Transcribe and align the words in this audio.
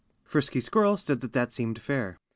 Frisky 0.23 0.61
Squirrel 0.61 0.97
said 0.97 1.21
that 1.21 1.33
that 1.33 1.53
seemed 1.53 1.79
fair. 1.79 2.17